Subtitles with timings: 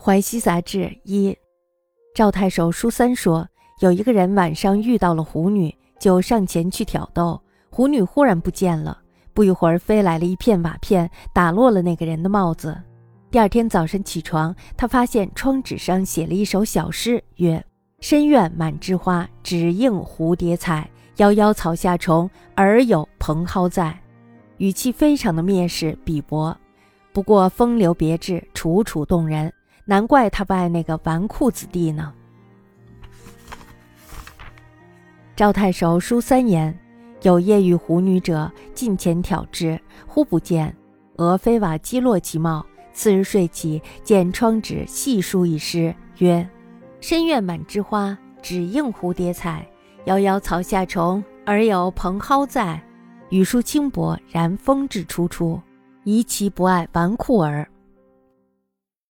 [0.00, 1.36] 淮西杂志一，
[2.14, 3.46] 赵太守书三说，
[3.80, 7.38] 有一个人晚上遇到了狐女，就上前去挑逗。
[7.68, 8.96] 狐女忽然不见了，
[9.34, 12.80] 不一会儿飞来了一片瓦片，打落了那个人的帽子。
[13.28, 17.62] 第二天早晨起床，他发现窗纸上写了一首小诗，曰
[18.00, 20.88] ：“深院满枝花，只应蝴蝶采。
[21.16, 23.98] 夭夭草下虫，而有蓬蒿在。”
[24.58, 26.56] 语气非常的蔑视鄙薄，
[27.12, 29.52] 不过风流别致，楚楚动人。
[29.90, 32.12] 难怪他不爱那个纨绔子弟呢。
[35.34, 36.78] 赵太守书三言：
[37.22, 40.76] 有夜遇狐女者，近前挑之，忽不见，
[41.16, 42.66] 俄飞瓦击落其帽。
[42.92, 46.46] 次日睡起，见窗纸细书一诗，曰
[47.00, 49.66] ：“深院满枝花，只应蝴蝶采。
[50.04, 52.78] 夭夭草下虫，而有蓬蒿在。”
[53.30, 55.58] 语书轻薄，然风致楚楚，
[56.04, 57.66] 疑其不爱纨绔耳。